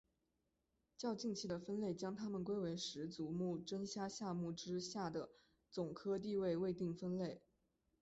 [0.97, 5.29] 较近期的分类将它们归为十足目真虾下目之下的
[5.69, 7.39] 总科地位未定分类。